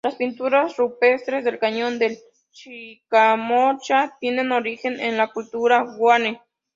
[0.03, 2.17] Las pinturas rupestres del Cañón del
[2.49, 6.41] Chicamocha tienen origen en la cultura Guane.